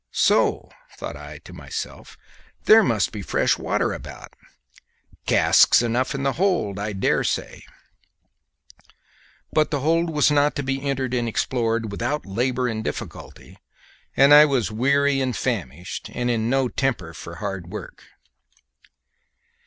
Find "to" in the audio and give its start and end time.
1.45-1.53, 10.55-10.63